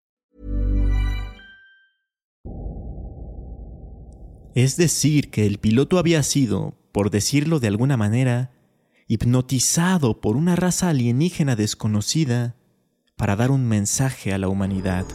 Es 4.53 4.75
decir, 4.75 5.29
que 5.29 5.45
el 5.45 5.59
piloto 5.59 5.97
había 5.97 6.23
sido, 6.23 6.75
por 6.91 7.09
decirlo 7.09 7.59
de 7.59 7.67
alguna 7.67 7.95
manera, 7.95 8.51
hipnotizado 9.07 10.19
por 10.19 10.35
una 10.35 10.55
raza 10.55 10.89
alienígena 10.89 11.55
desconocida 11.55 12.55
para 13.15 13.35
dar 13.35 13.51
un 13.51 13.67
mensaje 13.67 14.33
a 14.33 14.37
la 14.37 14.49
humanidad. 14.49 15.05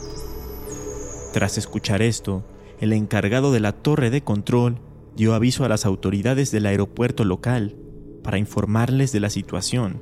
Tras 1.33 1.59
escuchar 1.59 2.01
esto, 2.01 2.47
el 2.81 2.93
encargado 2.93 3.53
de 3.53 3.61
la 3.61 3.73
torre 3.73 4.11
de 4.11 4.23
control 4.23 4.81
dio 5.17 5.35
aviso 5.35 5.65
a 5.65 5.69
las 5.69 5.85
autoridades 5.85 6.51
del 6.51 6.67
aeropuerto 6.67 7.25
local 7.25 7.77
para 8.23 8.39
informarles 8.39 9.13
de 9.13 9.21
la 9.21 9.31
situación, 9.31 10.01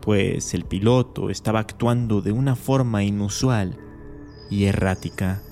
pues 0.00 0.52
el 0.52 0.64
piloto 0.64 1.30
estaba 1.30 1.60
actuando 1.60 2.20
de 2.22 2.32
una 2.32 2.56
forma 2.56 3.04
inusual 3.04 3.78
y 4.50 4.64
errática. 4.64 5.42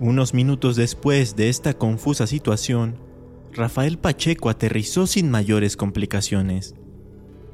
Unos 0.00 0.32
minutos 0.32 0.76
después 0.76 1.36
de 1.36 1.50
esta 1.50 1.74
confusa 1.74 2.26
situación, 2.26 2.96
Rafael 3.52 3.98
Pacheco 3.98 4.48
aterrizó 4.48 5.06
sin 5.06 5.30
mayores 5.30 5.76
complicaciones. 5.76 6.74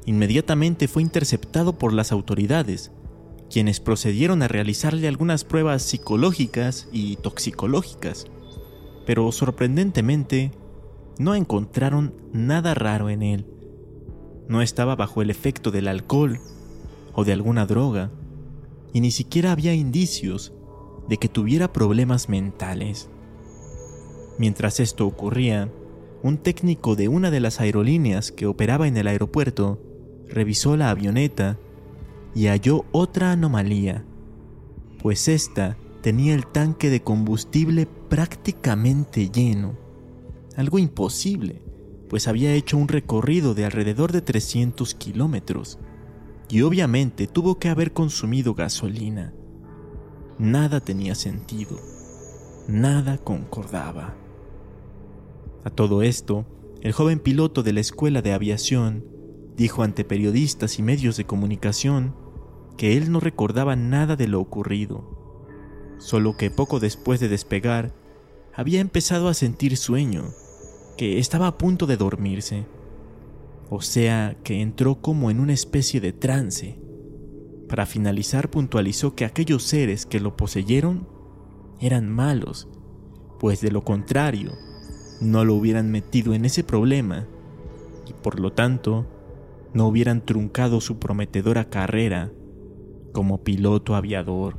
Inmediatamente 0.05 0.87
fue 0.87 1.01
interceptado 1.01 1.77
por 1.77 1.91
las 1.91 2.13
autoridades, 2.13 2.93
quienes 3.49 3.81
procedieron 3.81 4.43
a 4.43 4.47
realizarle 4.47 5.09
algunas 5.09 5.43
pruebas 5.43 5.81
psicológicas 5.81 6.87
y 6.93 7.17
toxicológicas. 7.17 8.27
pero 9.05 9.31
sorprendentemente 9.31 10.51
no 11.17 11.33
encontraron 11.33 12.13
nada 12.33 12.73
raro 12.73 13.09
en 13.09 13.23
él. 13.23 13.45
No 14.49 14.61
estaba 14.61 14.97
bajo 14.97 15.21
el 15.21 15.29
efecto 15.29 15.71
del 15.71 15.87
alcohol 15.87 16.39
o 17.13 17.23
de 17.23 17.31
alguna 17.31 17.65
droga, 17.65 18.11
y 18.93 18.99
ni 18.99 19.11
siquiera 19.11 19.53
había 19.53 19.73
indicios 19.73 20.53
de 21.07 21.17
que 21.17 21.29
tuviera 21.29 21.73
problemas 21.73 22.29
mentales. 22.29 23.09
Mientras 24.37 24.79
esto 24.79 25.07
ocurría, 25.07 25.71
un 26.23 26.37
técnico 26.37 26.95
de 26.95 27.07
una 27.07 27.31
de 27.31 27.39
las 27.39 27.59
aerolíneas 27.59 28.31
que 28.31 28.45
operaba 28.45 28.87
en 28.87 28.97
el 28.97 29.07
aeropuerto 29.07 29.79
revisó 30.27 30.75
la 30.75 30.89
avioneta 30.89 31.57
y 32.35 32.47
halló 32.47 32.85
otra 32.91 33.31
anomalía, 33.31 34.05
pues 35.01 35.27
esta 35.27 35.77
tenía 36.01 36.35
el 36.35 36.45
tanque 36.47 36.89
de 36.89 37.01
combustible 37.01 37.87
prácticamente 38.09 39.29
lleno. 39.29 39.77
Algo 40.55 40.79
imposible, 40.79 41.61
pues 42.09 42.27
había 42.27 42.53
hecho 42.53 42.77
un 42.77 42.87
recorrido 42.87 43.53
de 43.53 43.65
alrededor 43.65 44.11
de 44.11 44.21
300 44.21 44.95
kilómetros 44.95 45.79
y 46.49 46.61
obviamente 46.61 47.27
tuvo 47.27 47.59
que 47.59 47.69
haber 47.69 47.93
consumido 47.93 48.53
gasolina. 48.53 49.33
Nada 50.39 50.79
tenía 50.79 51.15
sentido, 51.15 51.79
nada 52.67 53.17
concordaba. 53.17 54.13
A 55.63 55.69
todo 55.71 56.03
esto, 56.03 56.45
el 56.81 56.91
joven 56.91 57.19
piloto 57.19 57.63
de 57.63 57.73
la 57.73 57.79
escuela 57.79 58.21
de 58.21 58.33
aviación 58.33 59.03
dijo 59.55 59.81
ante 59.81 60.05
periodistas 60.05 60.77
y 60.77 60.83
medios 60.83 61.17
de 61.17 61.25
comunicación 61.25 62.15
que 62.77 62.95
él 62.95 63.11
no 63.11 63.19
recordaba 63.19 63.75
nada 63.75 64.15
de 64.15 64.27
lo 64.27 64.39
ocurrido, 64.39 65.97
solo 65.97 66.37
que 66.37 66.51
poco 66.51 66.79
después 66.79 67.19
de 67.19 67.29
despegar 67.29 67.95
había 68.53 68.79
empezado 68.79 69.29
a 69.29 69.33
sentir 69.33 69.75
sueño, 69.75 70.25
que 70.97 71.17
estaba 71.17 71.47
a 71.47 71.57
punto 71.57 71.87
de 71.87 71.97
dormirse, 71.97 72.67
o 73.71 73.81
sea 73.81 74.37
que 74.43 74.61
entró 74.61 75.01
como 75.01 75.31
en 75.31 75.39
una 75.39 75.53
especie 75.53 75.99
de 75.99 76.13
trance. 76.13 76.79
Para 77.67 77.85
finalizar 77.85 78.49
puntualizó 78.49 79.15
que 79.15 79.25
aquellos 79.25 79.63
seres 79.63 80.05
que 80.05 80.19
lo 80.19 80.37
poseyeron 80.37 81.07
eran 81.79 82.09
malos, 82.09 82.67
pues 83.39 83.61
de 83.61 83.71
lo 83.71 83.83
contrario, 83.83 84.53
no 85.21 85.43
lo 85.45 85.55
hubieran 85.55 85.91
metido 85.91 86.33
en 86.33 86.45
ese 86.45 86.63
problema 86.63 87.27
y 88.07 88.13
por 88.13 88.39
lo 88.39 88.53
tanto 88.53 89.05
no 89.73 89.87
hubieran 89.87 90.25
truncado 90.25 90.79
su 90.79 90.97
prometedora 90.97 91.69
carrera 91.69 92.31
como 93.11 93.43
piloto 93.43 93.95
aviador. 93.95 94.57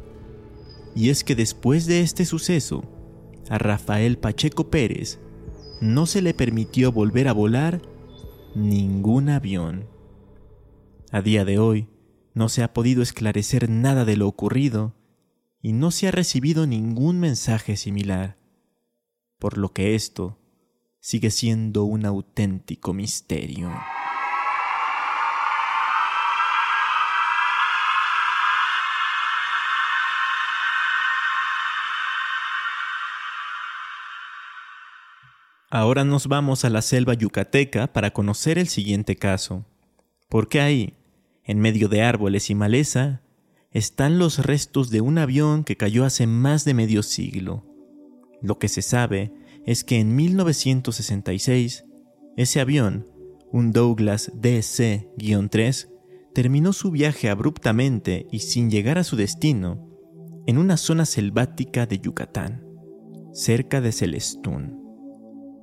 Y 0.94 1.10
es 1.10 1.24
que 1.24 1.34
después 1.34 1.86
de 1.86 2.00
este 2.00 2.24
suceso, 2.24 2.82
a 3.48 3.58
Rafael 3.58 4.18
Pacheco 4.18 4.68
Pérez 4.68 5.20
no 5.80 6.06
se 6.06 6.22
le 6.22 6.34
permitió 6.34 6.92
volver 6.92 7.28
a 7.28 7.32
volar 7.32 7.80
ningún 8.54 9.28
avión. 9.28 9.86
A 11.10 11.22
día 11.22 11.44
de 11.44 11.58
hoy, 11.58 11.88
no 12.34 12.48
se 12.48 12.62
ha 12.62 12.72
podido 12.72 13.02
esclarecer 13.02 13.68
nada 13.68 14.04
de 14.04 14.16
lo 14.16 14.28
ocurrido 14.28 14.94
y 15.60 15.72
no 15.72 15.90
se 15.90 16.08
ha 16.08 16.10
recibido 16.10 16.66
ningún 16.66 17.18
mensaje 17.20 17.76
similar, 17.76 18.38
por 19.38 19.58
lo 19.58 19.72
que 19.72 19.94
esto 19.94 20.38
sigue 21.00 21.30
siendo 21.30 21.84
un 21.84 22.04
auténtico 22.04 22.92
misterio. 22.92 23.70
Ahora 35.70 36.02
nos 36.02 36.28
vamos 36.28 36.64
a 36.64 36.70
la 36.70 36.80
selva 36.80 37.12
yucateca 37.12 37.92
para 37.92 38.12
conocer 38.12 38.58
el 38.58 38.68
siguiente 38.68 39.16
caso, 39.16 39.66
porque 40.30 40.62
ahí, 40.62 40.97
en 41.48 41.58
medio 41.58 41.88
de 41.88 42.02
árboles 42.02 42.50
y 42.50 42.54
maleza, 42.54 43.22
están 43.72 44.18
los 44.18 44.44
restos 44.44 44.90
de 44.90 45.00
un 45.00 45.18
avión 45.18 45.64
que 45.64 45.76
cayó 45.76 46.04
hace 46.04 46.26
más 46.26 46.64
de 46.64 46.74
medio 46.74 47.02
siglo. 47.02 47.64
Lo 48.40 48.58
que 48.58 48.68
se 48.68 48.82
sabe 48.82 49.32
es 49.66 49.82
que 49.82 49.98
en 49.98 50.14
1966, 50.14 51.84
ese 52.36 52.60
avión, 52.60 53.08
un 53.50 53.72
Douglas 53.72 54.30
DC-3, 54.34 55.88
terminó 56.34 56.72
su 56.72 56.90
viaje 56.90 57.30
abruptamente 57.30 58.26
y 58.30 58.40
sin 58.40 58.70
llegar 58.70 58.98
a 58.98 59.04
su 59.04 59.16
destino 59.16 59.88
en 60.46 60.58
una 60.58 60.76
zona 60.76 61.06
selvática 61.06 61.86
de 61.86 61.98
Yucatán, 61.98 62.64
cerca 63.32 63.80
de 63.80 63.92
Celestún. 63.92 64.78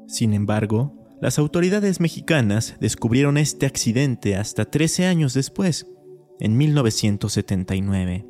Sin 0.08 0.34
embargo, 0.34 1.05
las 1.22 1.40
autoridades 1.40 2.00
mexicanas 2.00 2.76
descubrieron 2.80 3.38
este 3.38 3.66
accidente 3.66 4.36
hasta 4.36 4.66
13 4.66 5.06
años 5.06 5.34
después, 5.34 5.88
en 6.40 6.58
1979. 6.58 8.26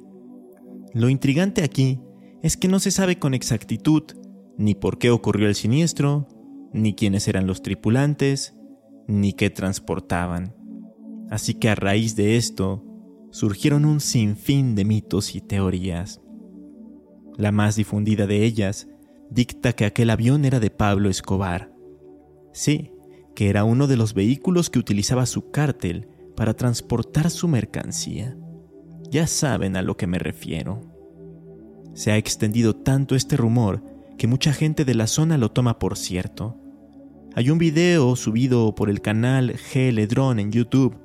Lo 0.93 1.10
intrigante 1.10 1.63
aquí 1.63 2.00
es 2.43 2.58
que 2.58 2.67
no 2.67 2.80
se 2.80 2.91
sabe 2.91 3.17
con 3.17 3.34
exactitud 3.34 4.04
ni 4.58 4.76
por 4.76 4.98
qué 4.98 5.10
ocurrió 5.10 5.48
el 5.48 5.56
siniestro, 5.56 6.28
ni 6.74 6.93
quiénes 6.93 7.28
eran 7.28 7.48
los 7.48 7.62
tripulantes, 7.62 8.56
ni 9.08 9.34
qué 9.34 9.50
transportaban. 9.50 10.56
Así 11.30 11.56
que 11.56 11.69
a 11.69 11.76
raíz 11.76 12.15
de 12.15 12.38
esto, 12.38 12.84
surgieron 13.32 13.84
un 13.84 14.00
sinfín 14.00 14.76
de 14.76 14.86
mitos 14.86 15.36
y 15.36 15.41
teorías. 15.41 16.21
La 17.38 17.52
más 17.52 17.76
difundida 17.76 18.28
de 18.28 18.45
ellas 18.45 18.88
dicta 19.30 19.74
que 19.74 19.86
aquel 19.86 20.10
avión 20.10 20.45
era 20.45 20.60
de 20.60 20.69
Pablo 20.69 21.10
Escobar. 21.10 21.75
Sí, 22.56 22.94
que 23.36 23.50
era 23.50 23.65
uno 23.65 23.86
de 23.86 23.98
los 23.98 24.13
vehículos 24.13 24.70
que 24.70 24.80
utilizaba 24.80 25.26
su 25.26 25.52
cártel 25.52 26.08
para 26.38 26.54
transportar 26.54 27.30
su 27.30 27.50
mercancía. 27.50 28.38
Ya 29.12 29.28
saben 29.28 29.76
a 29.76 29.82
lo 29.82 29.98
que 29.98 30.08
me 30.08 30.20
refiero. 30.20 30.80
Se 31.94 32.13
ha 32.13 32.18
extendido 32.18 32.74
tanto 32.74 33.13
este 33.13 33.36
rumor 33.36 33.84
que 34.18 34.28
mucha 34.28 34.54
gente 34.54 34.86
de 34.86 34.96
la 34.96 35.08
zona 35.08 35.38
lo 35.38 35.52
toma 35.52 35.80
por 35.80 35.98
cierto. 35.98 36.58
Hay 37.36 37.50
un 37.50 37.58
video 37.58 38.15
subido 38.15 38.74
por 38.74 38.89
el 38.89 39.02
canal 39.02 39.56
GL 39.74 40.08
Drone 40.08 40.41
en 40.41 40.54
YouTube 40.54 40.96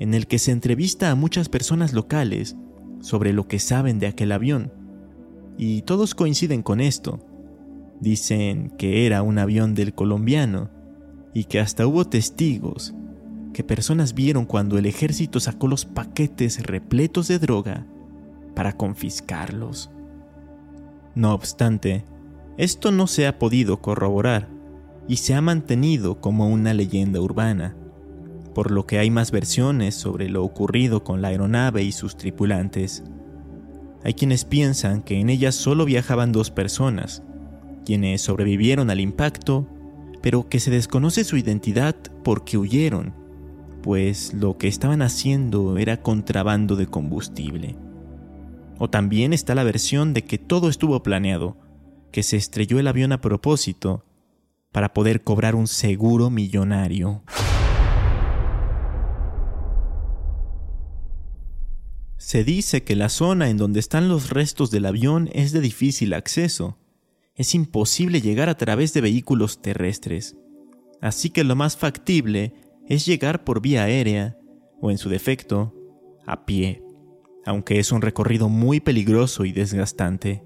en 0.00 0.12
el 0.12 0.26
que 0.26 0.40
se 0.40 0.50
entrevista 0.50 1.12
a 1.12 1.14
muchas 1.14 1.48
personas 1.48 1.92
locales 1.92 2.56
sobre 3.00 3.32
lo 3.32 3.46
que 3.46 3.60
saben 3.60 4.00
de 4.00 4.08
aquel 4.08 4.32
avión. 4.32 4.72
Y 5.56 5.82
todos 5.82 6.16
coinciden 6.16 6.64
con 6.64 6.80
esto. 6.80 7.24
Dicen 8.00 8.70
que 8.76 9.06
era 9.06 9.22
un 9.22 9.38
avión 9.38 9.76
del 9.76 9.94
colombiano 9.94 10.74
y 11.36 11.44
que 11.44 11.60
hasta 11.60 11.86
hubo 11.86 12.06
testigos 12.06 12.94
que 13.52 13.62
personas 13.62 14.14
vieron 14.14 14.46
cuando 14.46 14.78
el 14.78 14.86
ejército 14.86 15.38
sacó 15.38 15.68
los 15.68 15.84
paquetes 15.84 16.66
repletos 16.66 17.28
de 17.28 17.38
droga 17.38 17.84
para 18.54 18.72
confiscarlos. 18.72 19.90
No 21.14 21.34
obstante, 21.34 22.06
esto 22.56 22.90
no 22.90 23.06
se 23.06 23.26
ha 23.26 23.38
podido 23.38 23.82
corroborar 23.82 24.48
y 25.08 25.18
se 25.18 25.34
ha 25.34 25.42
mantenido 25.42 26.22
como 26.22 26.48
una 26.48 26.72
leyenda 26.72 27.20
urbana, 27.20 27.76
por 28.54 28.70
lo 28.70 28.86
que 28.86 28.98
hay 28.98 29.10
más 29.10 29.30
versiones 29.30 29.94
sobre 29.94 30.30
lo 30.30 30.42
ocurrido 30.42 31.04
con 31.04 31.20
la 31.20 31.28
aeronave 31.28 31.82
y 31.82 31.92
sus 31.92 32.16
tripulantes. 32.16 33.04
Hay 34.04 34.14
quienes 34.14 34.46
piensan 34.46 35.02
que 35.02 35.20
en 35.20 35.28
ella 35.28 35.52
solo 35.52 35.84
viajaban 35.84 36.32
dos 36.32 36.50
personas, 36.50 37.22
quienes 37.84 38.22
sobrevivieron 38.22 38.88
al 38.88 39.00
impacto, 39.00 39.68
pero 40.26 40.48
que 40.48 40.58
se 40.58 40.72
desconoce 40.72 41.22
su 41.22 41.36
identidad 41.36 41.94
porque 42.24 42.58
huyeron, 42.58 43.14
pues 43.80 44.34
lo 44.34 44.58
que 44.58 44.66
estaban 44.66 45.00
haciendo 45.00 45.78
era 45.78 46.02
contrabando 46.02 46.74
de 46.74 46.88
combustible. 46.88 47.76
O 48.76 48.90
también 48.90 49.32
está 49.32 49.54
la 49.54 49.62
versión 49.62 50.14
de 50.14 50.24
que 50.24 50.36
todo 50.36 50.68
estuvo 50.68 51.00
planeado, 51.04 51.56
que 52.10 52.24
se 52.24 52.36
estrelló 52.36 52.80
el 52.80 52.88
avión 52.88 53.12
a 53.12 53.20
propósito 53.20 54.04
para 54.72 54.92
poder 54.92 55.22
cobrar 55.22 55.54
un 55.54 55.68
seguro 55.68 56.28
millonario. 56.28 57.22
Se 62.16 62.42
dice 62.42 62.82
que 62.82 62.96
la 62.96 63.10
zona 63.10 63.48
en 63.48 63.58
donde 63.58 63.78
están 63.78 64.08
los 64.08 64.30
restos 64.30 64.72
del 64.72 64.86
avión 64.86 65.30
es 65.34 65.52
de 65.52 65.60
difícil 65.60 66.14
acceso. 66.14 66.78
Es 67.36 67.54
imposible 67.54 68.22
llegar 68.22 68.48
a 68.48 68.56
través 68.56 68.94
de 68.94 69.02
vehículos 69.02 69.60
terrestres. 69.60 70.36
Así 71.02 71.28
que 71.28 71.44
lo 71.44 71.54
más 71.54 71.76
factible 71.76 72.54
es 72.88 73.04
llegar 73.04 73.44
por 73.44 73.60
vía 73.60 73.84
aérea 73.84 74.38
o 74.80 74.90
en 74.90 74.96
su 74.96 75.10
defecto, 75.10 75.74
a 76.26 76.46
pie, 76.46 76.82
aunque 77.44 77.78
es 77.78 77.92
un 77.92 78.00
recorrido 78.00 78.48
muy 78.48 78.80
peligroso 78.80 79.44
y 79.44 79.52
desgastante. 79.52 80.42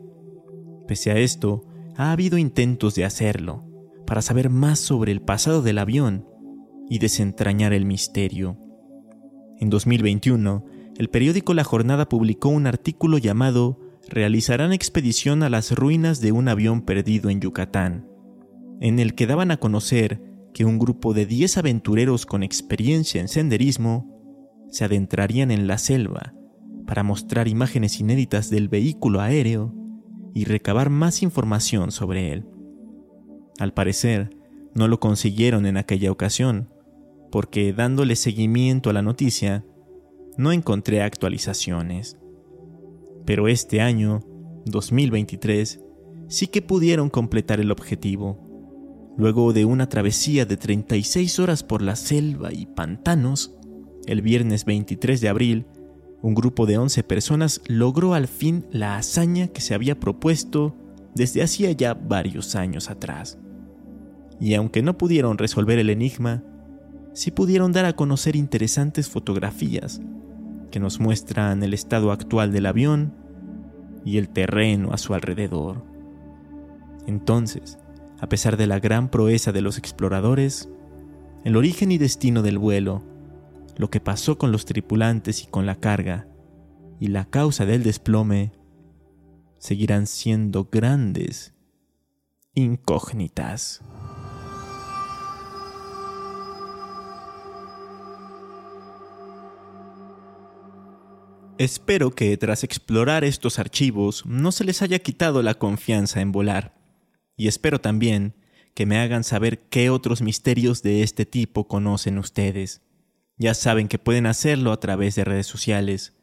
Pese 0.88 1.12
a 1.12 1.18
esto, 1.18 1.64
ha 1.96 2.10
habido 2.10 2.38
intentos 2.38 2.96
de 2.96 3.04
hacerlo, 3.04 3.64
para 4.06 4.20
saber 4.20 4.50
más 4.50 4.80
sobre 4.80 5.12
el 5.12 5.22
pasado 5.22 5.62
del 5.62 5.78
avión 5.78 6.26
y 6.88 6.98
desentrañar 6.98 7.72
el 7.72 7.84
misterio. 7.84 8.58
En 9.60 9.70
2021, 9.70 10.64
el 10.98 11.08
periódico 11.08 11.54
La 11.54 11.62
Jornada 11.62 12.08
publicó 12.08 12.48
un 12.48 12.66
artículo 12.66 13.18
llamado 13.18 13.78
Realizarán 14.10 14.72
expedición 14.72 15.44
a 15.44 15.48
las 15.48 15.70
ruinas 15.70 16.20
de 16.20 16.32
un 16.32 16.48
avión 16.48 16.82
perdido 16.82 17.30
en 17.30 17.40
Yucatán, 17.40 18.08
en 18.80 18.98
el 18.98 19.14
que 19.14 19.28
daban 19.28 19.52
a 19.52 19.58
conocer 19.58 20.20
que 20.52 20.64
un 20.64 20.80
grupo 20.80 21.14
de 21.14 21.26
10 21.26 21.58
aventureros 21.58 22.26
con 22.26 22.42
experiencia 22.42 23.20
en 23.20 23.28
senderismo 23.28 24.20
se 24.68 24.84
adentrarían 24.84 25.52
en 25.52 25.68
la 25.68 25.78
selva 25.78 26.34
para 26.88 27.04
mostrar 27.04 27.46
imágenes 27.46 28.00
inéditas 28.00 28.50
del 28.50 28.68
vehículo 28.68 29.20
aéreo 29.20 29.72
y 30.34 30.44
recabar 30.44 30.90
más 30.90 31.22
información 31.22 31.92
sobre 31.92 32.32
él. 32.32 32.46
Al 33.60 33.72
parecer, 33.72 34.36
no 34.74 34.88
lo 34.88 34.98
consiguieron 34.98 35.66
en 35.66 35.76
aquella 35.76 36.10
ocasión, 36.10 36.68
porque 37.30 37.72
dándole 37.72 38.16
seguimiento 38.16 38.90
a 38.90 38.92
la 38.92 39.02
noticia, 39.02 39.64
no 40.36 40.50
encontré 40.50 41.00
actualizaciones. 41.00 42.19
Pero 43.30 43.46
este 43.46 43.80
año, 43.80 44.24
2023, 44.66 45.80
sí 46.26 46.48
que 46.48 46.62
pudieron 46.62 47.08
completar 47.08 47.60
el 47.60 47.70
objetivo. 47.70 49.14
Luego 49.16 49.52
de 49.52 49.64
una 49.64 49.88
travesía 49.88 50.46
de 50.46 50.56
36 50.56 51.38
horas 51.38 51.62
por 51.62 51.80
la 51.80 51.94
selva 51.94 52.52
y 52.52 52.66
pantanos, 52.66 53.54
el 54.06 54.20
viernes 54.20 54.64
23 54.64 55.20
de 55.20 55.28
abril, 55.28 55.66
un 56.22 56.34
grupo 56.34 56.66
de 56.66 56.78
11 56.78 57.04
personas 57.04 57.60
logró 57.68 58.14
al 58.14 58.26
fin 58.26 58.66
la 58.72 58.96
hazaña 58.96 59.46
que 59.46 59.60
se 59.60 59.74
había 59.74 60.00
propuesto 60.00 60.74
desde 61.14 61.44
hacía 61.44 61.70
ya 61.70 61.94
varios 61.94 62.56
años 62.56 62.90
atrás. 62.90 63.38
Y 64.40 64.54
aunque 64.54 64.82
no 64.82 64.98
pudieron 64.98 65.38
resolver 65.38 65.78
el 65.78 65.90
enigma, 65.90 66.42
sí 67.12 67.30
pudieron 67.30 67.70
dar 67.70 67.84
a 67.84 67.92
conocer 67.92 68.34
interesantes 68.34 69.08
fotografías 69.08 70.00
que 70.72 70.80
nos 70.80 70.98
muestran 70.98 71.62
el 71.62 71.74
estado 71.74 72.10
actual 72.10 72.50
del 72.50 72.66
avión 72.66 73.19
y 74.04 74.18
el 74.18 74.28
terreno 74.28 74.92
a 74.92 74.98
su 74.98 75.14
alrededor. 75.14 75.84
Entonces, 77.06 77.78
a 78.20 78.28
pesar 78.28 78.56
de 78.56 78.66
la 78.66 78.78
gran 78.80 79.10
proeza 79.10 79.52
de 79.52 79.62
los 79.62 79.78
exploradores, 79.78 80.68
el 81.44 81.56
origen 81.56 81.90
y 81.90 81.98
destino 81.98 82.42
del 82.42 82.58
vuelo, 82.58 83.02
lo 83.76 83.90
que 83.90 84.00
pasó 84.00 84.36
con 84.36 84.52
los 84.52 84.66
tripulantes 84.66 85.42
y 85.42 85.46
con 85.46 85.64
la 85.64 85.76
carga, 85.76 86.28
y 86.98 87.08
la 87.08 87.24
causa 87.24 87.64
del 87.64 87.82
desplome, 87.82 88.52
seguirán 89.58 90.06
siendo 90.06 90.68
grandes 90.70 91.54
incógnitas. 92.54 93.82
Espero 101.60 102.12
que 102.12 102.34
tras 102.38 102.64
explorar 102.64 103.22
estos 103.22 103.58
archivos 103.58 104.24
no 104.24 104.50
se 104.50 104.64
les 104.64 104.80
haya 104.80 104.98
quitado 104.98 105.42
la 105.42 105.52
confianza 105.52 106.22
en 106.22 106.32
volar. 106.32 106.74
Y 107.36 107.48
espero 107.48 107.82
también 107.82 108.34
que 108.72 108.86
me 108.86 108.98
hagan 108.98 109.24
saber 109.24 109.58
qué 109.68 109.90
otros 109.90 110.22
misterios 110.22 110.82
de 110.82 111.02
este 111.02 111.26
tipo 111.26 111.68
conocen 111.68 112.16
ustedes. 112.16 112.80
Ya 113.36 113.52
saben 113.52 113.88
que 113.88 113.98
pueden 113.98 114.24
hacerlo 114.24 114.72
a 114.72 114.80
través 114.80 115.16
de 115.16 115.24
redes 115.24 115.48
sociales. 115.48 116.14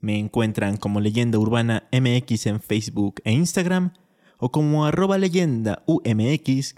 Me 0.00 0.18
encuentran 0.18 0.78
como 0.78 1.02
Leyenda 1.02 1.38
Urbana 1.38 1.90
MX 1.92 2.46
en 2.46 2.62
Facebook 2.62 3.20
e 3.24 3.32
Instagram 3.32 3.92
o 4.38 4.50
como 4.50 4.86
arroba 4.86 5.18
leyenda 5.18 5.82
UMX 5.84 6.74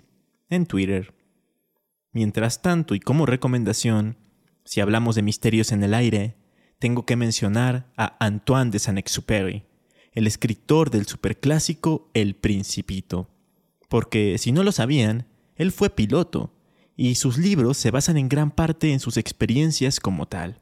en 0.51 0.67
Twitter. 0.67 1.15
Mientras 2.11 2.63
tanto 2.63 2.97
y 2.97 2.99
como 2.99 3.27
recomendación, 3.27 4.17
si 4.65 4.81
hablamos 4.81 5.15
de 5.15 5.23
misterios 5.23 5.71
en 5.71 5.85
el 5.85 5.95
aire, 5.95 6.35
tengo 6.79 7.05
que 7.05 7.17
mencionar 7.17 7.93
a 7.97 8.17
Antoine 8.25 8.71
de 8.71 8.79
Saint-Exupéry, 8.79 9.65
el 10.13 10.27
escritor 10.27 10.91
del 10.91 11.07
superclásico 11.07 12.11
El 12.15 12.35
Principito. 12.35 13.31
Porque, 13.89 14.39
si 14.39 14.53
no 14.53 14.63
lo 14.63 14.73
sabían, 14.73 15.27
él 15.57 15.73
fue 15.73 15.91
piloto, 15.91 16.55
y 16.97 17.15
sus 17.15 17.39
libros 17.39 17.77
se 17.77 17.91
basan 17.91 18.17
en 18.17 18.29
gran 18.29 18.51
parte 18.51 18.93
en 18.93 19.01
sus 19.01 19.17
experiencias 19.17 20.01
como 20.01 20.27
tal. 20.27 20.61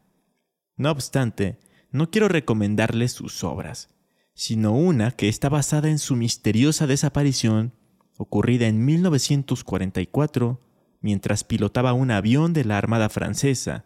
No 0.77 0.91
obstante, 0.91 1.59
no 1.91 2.11
quiero 2.11 2.29
recomendarles 2.29 3.13
sus 3.13 3.43
obras, 3.43 3.89
sino 4.35 4.73
una 4.73 5.13
que 5.13 5.29
está 5.29 5.49
basada 5.49 5.89
en 5.89 5.99
su 5.99 6.15
misteriosa 6.15 6.87
desaparición 6.87 7.73
ocurrida 8.19 8.67
en 8.67 8.85
1944 8.85 10.61
mientras 11.01 11.45
pilotaba 11.45 11.93
un 11.93 12.11
avión 12.11 12.53
de 12.53 12.65
la 12.65 12.79
Armada 12.79 13.09
Francesa 13.09 13.86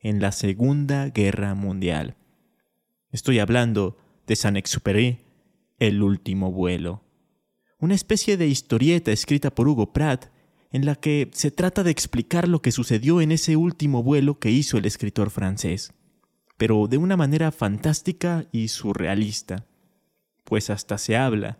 en 0.00 0.20
la 0.20 0.32
Segunda 0.32 1.08
Guerra 1.10 1.54
Mundial. 1.54 2.16
Estoy 3.10 3.38
hablando 3.38 3.98
de 4.26 4.36
Saint-Exupéry, 4.36 5.18
El 5.78 6.02
último 6.02 6.52
vuelo. 6.52 7.02
Una 7.78 7.94
especie 7.94 8.36
de 8.36 8.46
historieta 8.46 9.12
escrita 9.12 9.54
por 9.54 9.68
Hugo 9.68 9.92
Pratt 9.92 10.26
en 10.72 10.86
la 10.86 10.94
que 10.94 11.30
se 11.32 11.50
trata 11.50 11.82
de 11.82 11.90
explicar 11.90 12.48
lo 12.48 12.62
que 12.62 12.72
sucedió 12.72 13.20
en 13.20 13.32
ese 13.32 13.56
último 13.56 14.02
vuelo 14.02 14.38
que 14.38 14.50
hizo 14.50 14.78
el 14.78 14.86
escritor 14.86 15.30
francés, 15.30 15.92
pero 16.56 16.86
de 16.86 16.98
una 16.98 17.16
manera 17.16 17.50
fantástica 17.50 18.46
y 18.52 18.68
surrealista, 18.68 19.66
pues 20.44 20.70
hasta 20.70 20.98
se 20.98 21.16
habla 21.16 21.58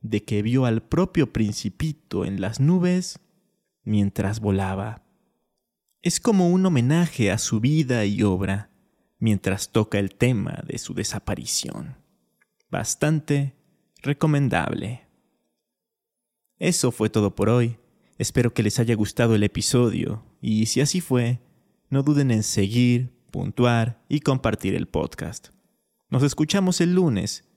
de 0.00 0.22
que 0.24 0.42
vio 0.42 0.64
al 0.64 0.82
propio 0.82 1.32
principito 1.32 2.24
en 2.24 2.40
las 2.40 2.60
nubes 2.60 3.18
mientras 3.84 4.40
volaba. 4.40 5.02
Es 6.02 6.18
como 6.18 6.48
un 6.48 6.66
homenaje 6.66 7.30
a 7.30 7.38
su 7.38 7.60
vida 7.60 8.04
y 8.04 8.24
obra, 8.24 8.70
mientras 9.20 9.70
toca 9.70 10.00
el 10.00 10.16
tema 10.16 10.64
de 10.66 10.78
su 10.78 10.94
desaparición. 10.94 11.96
Bastante 12.68 13.54
recomendable. 14.02 15.06
Eso 16.58 16.90
fue 16.90 17.08
todo 17.08 17.36
por 17.36 17.48
hoy. 17.48 17.78
Espero 18.18 18.52
que 18.52 18.64
les 18.64 18.80
haya 18.80 18.96
gustado 18.96 19.36
el 19.36 19.44
episodio 19.44 20.24
y 20.40 20.66
si 20.66 20.80
así 20.80 21.00
fue, 21.00 21.38
no 21.88 22.02
duden 22.02 22.32
en 22.32 22.42
seguir, 22.42 23.12
puntuar 23.30 24.02
y 24.08 24.20
compartir 24.20 24.74
el 24.74 24.88
podcast. 24.88 25.50
Nos 26.10 26.24
escuchamos 26.24 26.80
el 26.80 26.94
lunes 26.94 27.48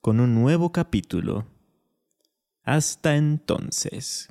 con 0.00 0.20
un 0.20 0.34
nuevo 0.34 0.72
capítulo. 0.72 1.46
Hasta 2.62 3.16
entonces. 3.16 4.30